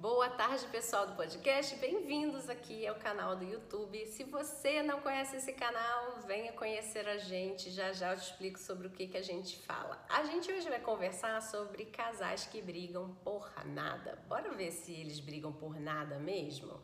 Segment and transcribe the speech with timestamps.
[0.00, 1.76] Boa tarde, pessoal do podcast.
[1.76, 4.06] Bem-vindos aqui ao canal do YouTube.
[4.06, 7.70] Se você não conhece esse canal, venha conhecer a gente.
[7.70, 10.02] Já já eu te explico sobre o que, que a gente fala.
[10.08, 14.18] A gente hoje vai conversar sobre casais que brigam por nada.
[14.26, 16.80] Bora ver se eles brigam por nada mesmo?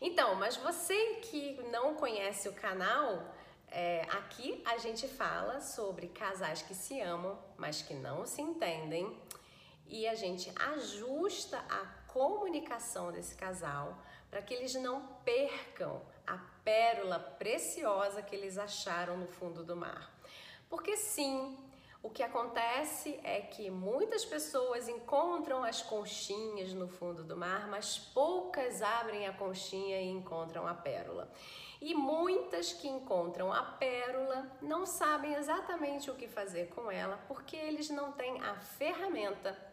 [0.00, 3.22] Então, mas você que não conhece o canal,
[3.70, 9.16] é, aqui a gente fala sobre casais que se amam, mas que não se entendem.
[9.86, 13.98] E a gente ajusta a comunicação desse casal
[14.30, 20.10] para que eles não percam a pérola preciosa que eles acharam no fundo do mar.
[20.68, 21.58] Porque sim,
[22.02, 27.98] o que acontece é que muitas pessoas encontram as conchinhas no fundo do mar, mas
[27.98, 31.30] poucas abrem a conchinha e encontram a pérola.
[31.80, 37.56] E muitas que encontram a pérola não sabem exatamente o que fazer com ela, porque
[37.56, 39.71] eles não têm a ferramenta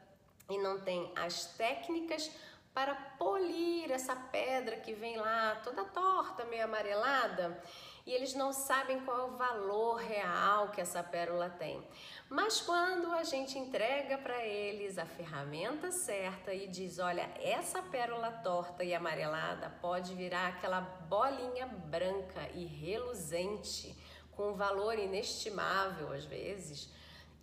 [0.49, 2.31] e não tem as técnicas
[2.73, 7.61] para polir essa pedra que vem lá toda torta, meio amarelada,
[8.05, 11.85] e eles não sabem qual é o valor real que essa pérola tem.
[12.29, 18.31] Mas quando a gente entrega para eles a ferramenta certa e diz: olha, essa pérola
[18.31, 23.95] torta e amarelada pode virar aquela bolinha branca e reluzente,
[24.31, 26.89] com valor inestimável às vezes,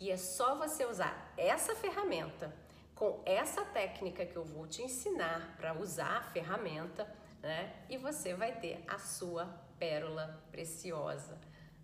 [0.00, 2.65] e é só você usar essa ferramenta
[2.96, 7.06] com essa técnica que eu vou te ensinar para usar a ferramenta,
[7.42, 7.84] né?
[7.90, 9.46] E você vai ter a sua
[9.78, 11.38] pérola preciosa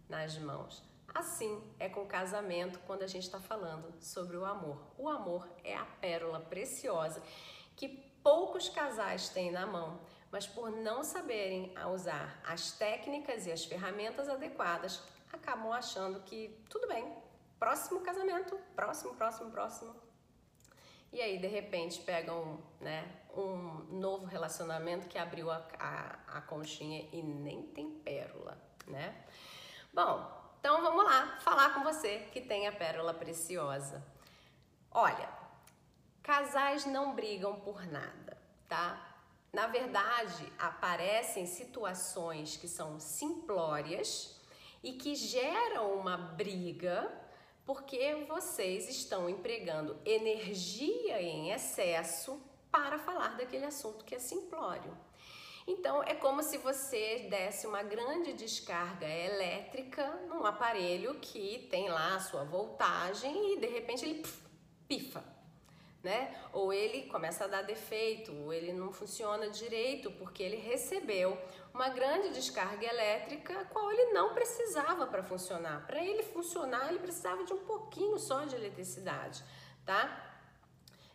[0.08, 0.82] nas mãos.
[1.14, 4.82] Assim é com o casamento quando a gente está falando sobre o amor.
[4.96, 7.22] O amor é a pérola preciosa
[7.76, 7.88] que
[8.22, 14.30] poucos casais têm na mão, mas por não saberem usar as técnicas e as ferramentas
[14.30, 17.14] adequadas, acabam achando que tudo bem,
[17.58, 19.94] próximo casamento, próximo, próximo, próximo,
[21.12, 27.06] e aí, de repente, pegam né, um novo relacionamento que abriu a, a, a conchinha
[27.12, 29.14] e nem tem pérola, né?
[29.92, 34.02] Bom, então vamos lá falar com você que tem a pérola preciosa.
[34.90, 35.28] Olha,
[36.22, 39.12] casais não brigam por nada, tá?
[39.52, 44.40] Na verdade, aparecem situações que são simplórias
[44.82, 47.21] e que geram uma briga
[47.64, 52.40] porque vocês estão empregando energia em excesso
[52.70, 54.96] para falar daquele assunto que é simplório.
[55.66, 62.16] Então, é como se você desse uma grande descarga elétrica num aparelho que tem lá
[62.16, 64.24] a sua voltagem e de repente ele
[64.88, 65.31] pifa
[66.02, 66.34] né?
[66.52, 71.38] Ou ele começa a dar defeito, ou ele não funciona direito porque ele recebeu
[71.72, 75.86] uma grande descarga elétrica, a qual ele não precisava para funcionar.
[75.86, 79.42] Para ele funcionar, ele precisava de um pouquinho só de eletricidade,
[79.84, 80.28] tá?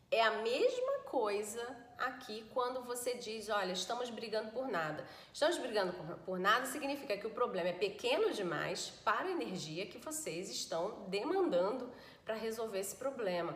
[0.09, 5.05] É a mesma coisa aqui quando você diz, olha, estamos brigando por nada.
[5.33, 5.93] Estamos brigando
[6.25, 11.05] por nada significa que o problema é pequeno demais para a energia que vocês estão
[11.09, 11.91] demandando
[12.27, 13.55] para resolver esse problema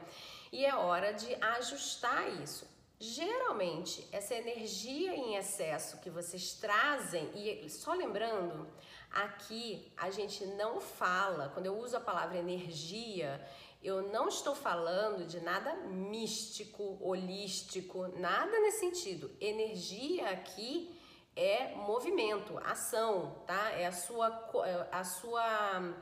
[0.51, 2.65] e é hora de ajustar isso.
[2.99, 8.67] Geralmente, essa energia em excesso que vocês trazem, e só lembrando,
[9.11, 13.43] aqui a gente não fala, quando eu uso a palavra energia,
[13.83, 19.31] eu não estou falando de nada místico, holístico, nada nesse sentido.
[19.39, 20.95] Energia aqui
[21.35, 23.71] é movimento, ação, tá?
[23.71, 24.27] É a sua,
[24.65, 25.95] é a sua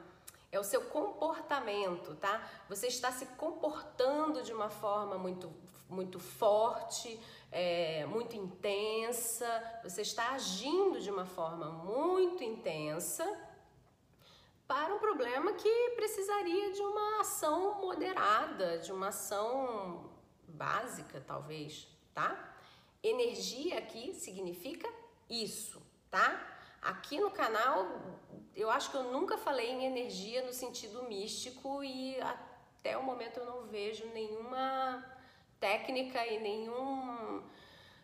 [0.52, 2.48] é o seu comportamento, tá?
[2.68, 5.52] Você está se comportando de uma forma muito,
[5.88, 7.20] muito forte,
[7.52, 9.48] é, muito intensa,
[9.84, 13.26] você está agindo de uma forma muito intensa
[14.68, 20.12] para um problema que precisaria de uma ação moderada, de uma ação
[20.48, 22.56] básica, talvez, tá?
[23.02, 24.88] Energia aqui significa
[25.30, 25.82] isso,
[26.12, 26.49] tá?
[26.82, 27.86] Aqui no canal,
[28.56, 33.40] eu acho que eu nunca falei em energia no sentido místico e até o momento
[33.40, 35.06] eu não vejo nenhuma
[35.60, 37.44] técnica e nenhum,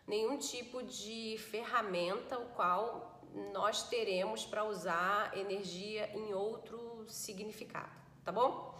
[0.06, 3.20] nenhum tipo de ferramenta o qual
[3.52, 7.92] nós teremos para usar energia em outro significado,
[8.24, 8.78] tá bom?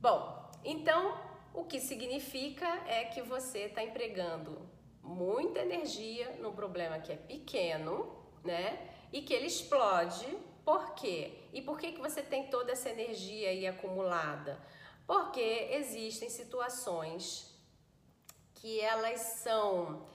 [0.00, 1.16] Bom, então
[1.52, 4.58] o que significa é que você está empregando
[5.02, 8.90] muita energia num problema que é pequeno, né?
[9.12, 10.26] E que ele explode.
[10.64, 11.32] Por quê?
[11.52, 14.58] E por que, que você tem toda essa energia aí acumulada?
[15.06, 17.52] Porque existem situações
[18.54, 20.06] que elas são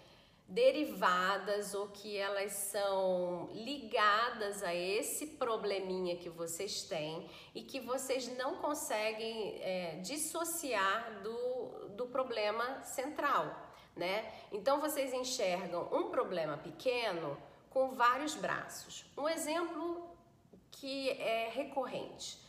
[0.50, 8.28] derivadas ou que elas são ligadas a esse probleminha que vocês têm e que vocês
[8.36, 13.70] não conseguem é, dissociar do, do problema central.
[13.96, 14.34] né?
[14.52, 17.38] Então vocês enxergam um problema pequeno
[17.70, 19.06] com vários braços.
[19.18, 20.10] Um exemplo
[20.72, 22.40] que é recorrente: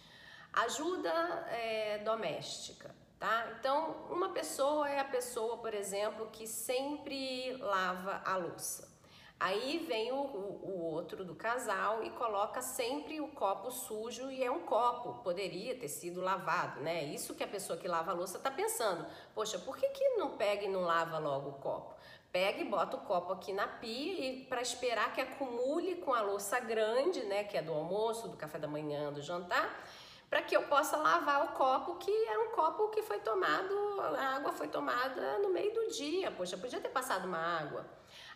[0.52, 1.10] ajuda
[1.50, 2.94] é, doméstica.
[3.18, 3.52] Tá?
[3.58, 8.90] Então, uma pessoa é a pessoa, por exemplo, que sempre lava a louça.
[9.38, 14.50] Aí vem o, o, outro do casal e coloca sempre o copo sujo e é
[14.50, 17.04] um copo, poderia ter sido lavado, né?
[17.04, 19.06] Isso que a pessoa que lava a louça tá pensando.
[19.34, 21.94] Poxa, por que, que não pega e não lava logo o copo?
[22.32, 26.20] Pega e bota o copo aqui na pia e para esperar que acumule com a
[26.20, 27.42] louça grande, né?
[27.44, 29.84] Que é do almoço, do café da manhã, do jantar,
[30.28, 33.74] para que eu possa lavar o copo que era um copo que foi tomado,
[34.16, 36.30] a água foi tomada no meio do dia.
[36.30, 37.84] Poxa, podia ter passado uma água.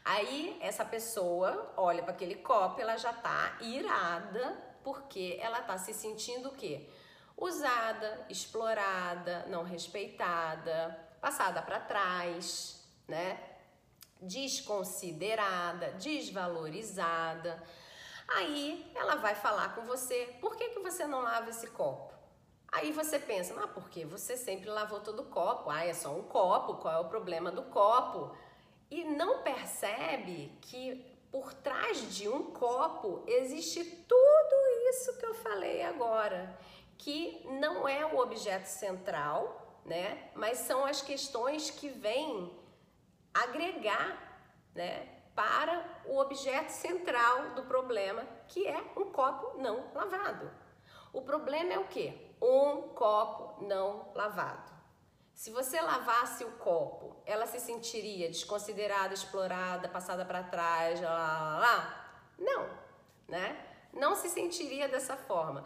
[0.04, 5.94] Aí essa pessoa olha para aquele copo, ela já tá irada porque ela tá se
[5.94, 6.90] sentindo o quê?
[7.36, 13.53] Usada, explorada, não respeitada, passada para trás, né?
[14.26, 17.62] Desconsiderada, desvalorizada.
[18.28, 22.12] Aí ela vai falar com você: por que, que você não lava esse copo?
[22.72, 25.70] Aí você pensa, ah, porque você sempre lavou todo o copo.
[25.70, 28.34] Ah, é só um copo, qual é o problema do copo?
[28.94, 34.54] e não percebe que por trás de um copo existe tudo
[34.88, 36.56] isso que eu falei agora,
[36.96, 40.30] que não é o objeto central, né?
[40.34, 42.52] Mas são as questões que vêm
[43.34, 44.16] agregar,
[44.74, 45.08] né?
[45.34, 50.48] Para o objeto central do problema, que é um copo não lavado.
[51.12, 52.16] O problema é o quê?
[52.40, 54.72] Um copo não lavado.
[55.34, 61.58] Se você lavasse o copo, ela se sentiria desconsiderada, explorada, passada para trás, lá, lá,
[61.58, 62.20] lá?
[62.38, 62.70] Não,
[63.26, 63.56] né?
[63.92, 65.64] Não se sentiria dessa forma.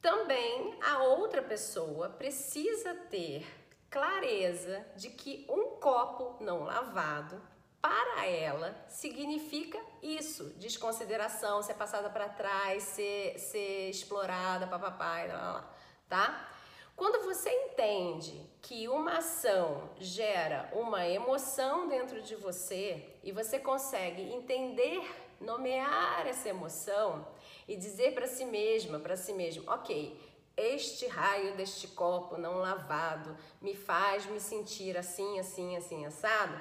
[0.00, 3.46] Também a outra pessoa precisa ter
[3.88, 7.42] clareza de que um copo não lavado
[7.80, 15.74] para ela significa isso, desconsideração, ser passada para trás, ser, ser explorada, papapá, lá,
[16.08, 16.48] tá?
[16.94, 24.22] Quando você entende que uma ação gera uma emoção dentro de você e você consegue
[24.22, 25.02] entender,
[25.40, 27.26] nomear essa emoção
[27.66, 30.16] e dizer para si mesma, para si mesmo, ok,
[30.56, 36.60] este raio deste copo não lavado me faz me sentir assim, assim, assim, assado,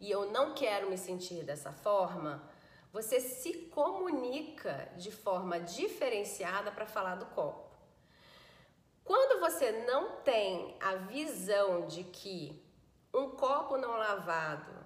[0.00, 2.42] e eu não quero me sentir dessa forma,
[2.92, 7.70] você se comunica de forma diferenciada para falar do copo.
[9.04, 12.64] Quando você não tem a visão de que
[13.12, 14.79] um copo não lavado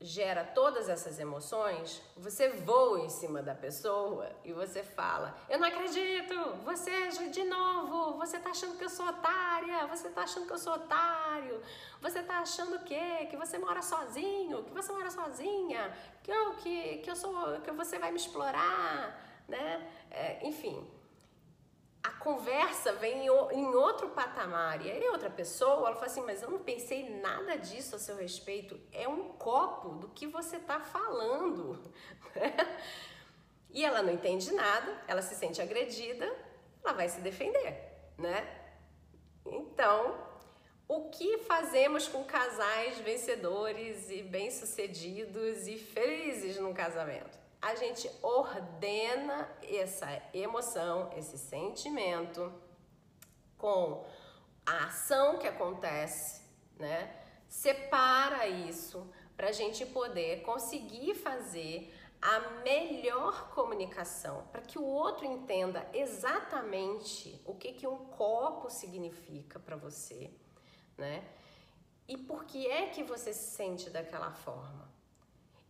[0.00, 5.66] gera todas essas emoções, você voa em cima da pessoa e você fala: Eu não
[5.66, 6.34] acredito,
[6.64, 10.58] você de novo, você tá achando que eu sou otária, você tá achando que eu
[10.58, 11.60] sou otário,
[12.00, 13.26] você tá achando o quê?
[13.28, 15.92] Que você mora sozinho, que você mora sozinha,
[16.22, 19.90] que eu, que, que eu sou, que você vai me explorar, né?
[20.10, 20.97] É, enfim
[22.02, 24.84] a conversa vem em outro patamar.
[24.84, 28.16] E aí outra pessoa, ela fala assim, mas eu não pensei nada disso a seu
[28.16, 28.78] respeito.
[28.92, 31.82] É um copo do que você está falando.
[33.70, 36.26] e ela não entende nada, ela se sente agredida,
[36.82, 37.76] ela vai se defender,
[38.16, 38.46] né?
[39.44, 40.28] Então,
[40.86, 47.37] o que fazemos com casais vencedores e bem-sucedidos e felizes no casamento?
[47.60, 52.52] A gente ordena essa emoção, esse sentimento
[53.56, 54.06] com
[54.64, 56.42] a ação que acontece,
[56.78, 57.14] né?
[57.48, 65.24] Separa isso para a gente poder conseguir fazer a melhor comunicação, para que o outro
[65.24, 70.30] entenda exatamente o que, que um copo significa para você,
[70.96, 71.24] né?
[72.08, 74.87] E por que é que você se sente daquela forma.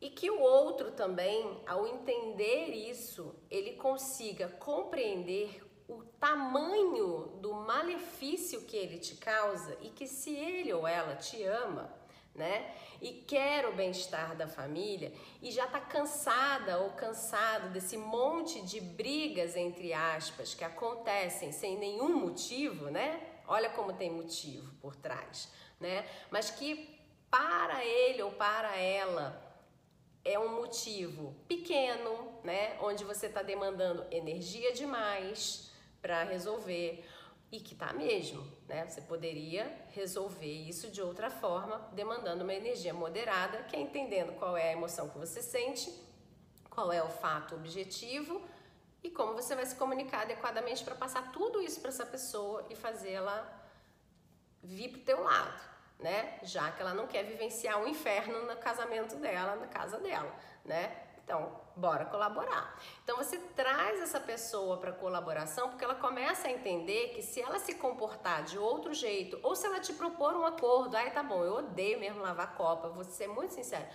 [0.00, 8.62] E que o outro também, ao entender isso, ele consiga compreender o tamanho do malefício
[8.62, 11.92] que ele te causa e que se ele ou ela te ama,
[12.34, 12.72] né?
[13.00, 15.12] E quer o bem-estar da família
[15.42, 21.76] e já está cansada ou cansado desse monte de brigas entre aspas que acontecem sem
[21.76, 23.20] nenhum motivo, né?
[23.46, 25.50] Olha como tem motivo por trás,
[25.80, 26.06] né?
[26.30, 27.00] Mas que
[27.30, 29.47] para ele ou para ela
[30.24, 32.76] é um motivo pequeno, né?
[32.80, 35.70] Onde você está demandando energia demais
[36.00, 37.04] para resolver
[37.50, 38.86] e que tá mesmo, né?
[38.86, 44.56] Você poderia resolver isso de outra forma, demandando uma energia moderada, que é entendendo qual
[44.56, 45.90] é a emoção que você sente,
[46.68, 48.42] qual é o fato objetivo
[49.02, 52.76] e como você vai se comunicar adequadamente para passar tudo isso para essa pessoa e
[52.76, 53.58] fazê-la
[54.62, 55.60] vir pro teu lado,
[55.98, 56.38] né?
[56.42, 60.32] Já que ela não quer vivenciar o um inferno no casamento dela, na casa dela,
[60.64, 61.04] né?
[61.24, 62.80] Então, bora colaborar.
[63.04, 67.58] Então você traz essa pessoa para colaboração porque ela começa a entender que se ela
[67.58, 71.44] se comportar de outro jeito, ou se ela te propor um acordo, aí tá bom,
[71.44, 73.86] eu odeio mesmo lavar copa, vou ser muito sincera.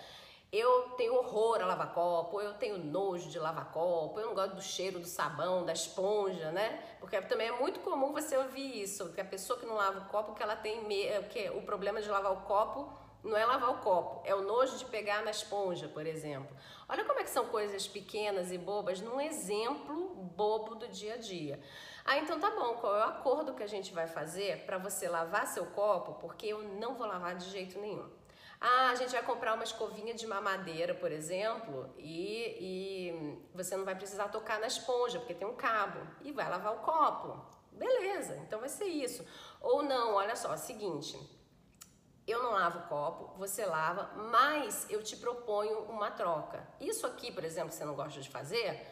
[0.53, 4.53] Eu tenho horror a lavar copo, eu tenho nojo de lavar copo, eu não gosto
[4.53, 6.79] do cheiro do sabão, da esponja, né?
[6.99, 10.05] Porque também é muito comum você ouvir isso, que a pessoa que não lava o
[10.09, 10.87] copo, que ela tem
[11.31, 12.93] que o problema de lavar o copo
[13.23, 16.55] não é lavar o copo, é o nojo de pegar na esponja, por exemplo.
[16.87, 21.17] Olha como é que são coisas pequenas e bobas num exemplo bobo do dia a
[21.17, 21.59] dia.
[22.05, 25.07] Ah, então tá bom, qual é o acordo que a gente vai fazer para você
[25.07, 26.13] lavar seu copo?
[26.21, 28.07] Porque eu não vou lavar de jeito nenhum.
[28.65, 33.83] Ah, a gente vai comprar uma escovinha de mamadeira, por exemplo, e, e você não
[33.83, 37.45] vai precisar tocar na esponja, porque tem um cabo, e vai lavar o copo.
[37.73, 39.27] Beleza, então vai ser isso.
[39.59, 41.19] Ou não, olha só, é seguinte,
[42.25, 46.65] eu não lavo o copo, você lava, mas eu te proponho uma troca.
[46.79, 48.87] Isso aqui, por exemplo, que você não gosta de fazer,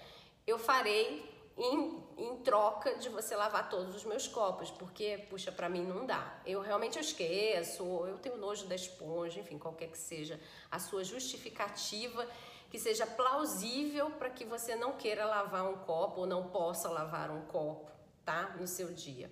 [0.45, 1.30] eu farei
[1.61, 6.07] em, em troca de você lavar todos os meus copos, porque, puxa, para mim não
[6.07, 6.41] dá.
[6.43, 10.39] Eu realmente esqueço, eu tenho nojo da esponja, enfim, qualquer que seja
[10.71, 12.27] a sua justificativa,
[12.71, 17.29] que seja plausível para que você não queira lavar um copo ou não possa lavar
[17.29, 17.91] um copo,
[18.25, 18.55] tá?
[18.59, 19.29] No seu dia.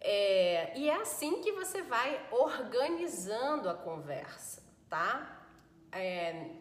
[0.00, 5.44] É, e é assim que você vai organizando a conversa, tá?
[5.92, 6.52] É,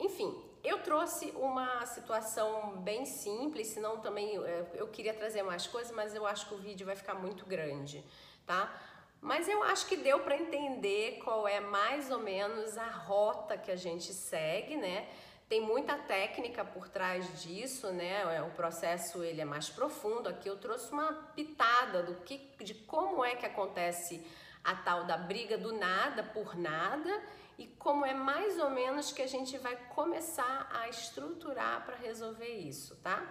[0.00, 5.92] enfim, eu trouxe uma situação bem simples, senão também é, eu queria trazer mais coisas,
[5.92, 8.02] mas eu acho que o vídeo vai ficar muito grande,
[8.46, 8.74] tá?
[9.20, 13.70] Mas eu acho que deu para entender qual é mais ou menos a rota que
[13.70, 15.06] a gente segue, né?
[15.48, 18.22] Tem muita técnica por trás disso, né?
[18.34, 20.28] É, o processo ele é mais profundo.
[20.28, 24.26] Aqui eu trouxe uma pitada do que, de como é que acontece
[24.64, 27.22] a tal da briga do nada por nada
[27.58, 32.48] e como é mais ou menos que a gente vai começar a estruturar para resolver
[32.48, 33.22] isso, tá?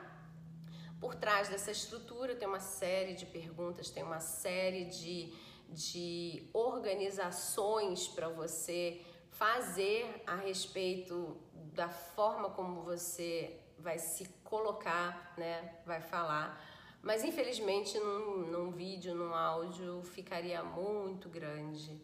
[0.99, 5.33] Por trás dessa estrutura tem uma série de perguntas, tem uma série de,
[5.67, 11.37] de organizações para você fazer a respeito
[11.73, 15.77] da forma como você vai se colocar, né?
[15.85, 16.61] Vai falar.
[17.03, 22.01] Mas infelizmente num, num vídeo, num áudio, ficaria muito grande.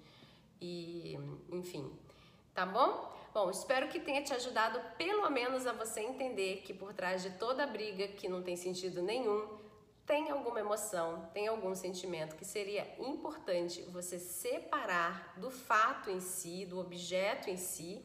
[0.62, 1.18] E,
[1.50, 1.90] enfim,
[2.54, 3.18] tá bom?
[3.34, 7.30] Bom, espero que tenha te ajudado pelo menos a você entender que por trás de
[7.32, 9.48] toda briga que não tem sentido nenhum,
[10.06, 16.66] tem alguma emoção, tem algum sentimento que seria importante você separar do fato em si,
[16.66, 18.04] do objeto em si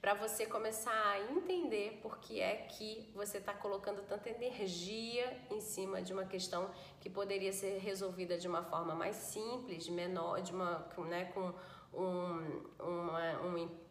[0.00, 5.60] para você começar a entender por que é que você está colocando tanta energia em
[5.60, 10.52] cima de uma questão que poderia ser resolvida de uma forma mais simples, menor, de
[10.52, 11.52] uma, né, com
[11.92, 13.40] um, uma,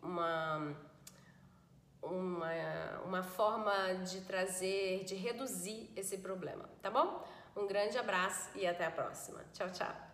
[0.02, 0.78] uma,
[2.02, 7.26] uma, uma forma de trazer, de reduzir esse problema, tá bom?
[7.56, 9.44] Um grande abraço e até a próxima.
[9.52, 10.07] Tchau, tchau.